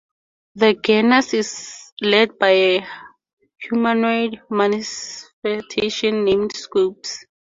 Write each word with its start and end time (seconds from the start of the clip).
The 0.55 0.73
"Genus" 0.83 1.31
is 1.35 1.93
led 2.01 2.39
by 2.39 2.49
a 2.49 2.87
"humanoid 3.59 4.41
manifestation" 4.49 6.25
named 6.25 6.53
Scopes. 6.55 7.23